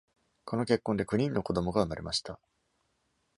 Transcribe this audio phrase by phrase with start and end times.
[0.45, 2.39] この結婚で、九人の子供が生まれました。